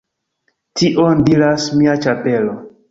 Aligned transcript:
Tion 0.81 1.21
diras 1.29 1.71
mia 1.79 1.97
ĉapelo 2.09 2.61